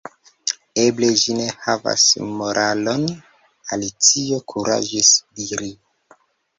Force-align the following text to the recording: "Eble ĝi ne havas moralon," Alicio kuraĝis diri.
"Eble 0.83 1.09
ĝi 1.23 1.35
ne 1.41 1.45
havas 1.65 2.07
moralon," 2.41 3.07
Alicio 3.79 4.43
kuraĝis 4.51 5.17
diri. 5.41 5.75